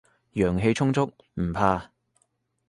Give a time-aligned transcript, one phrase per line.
[0.33, 1.91] 陽氣充足，唔怕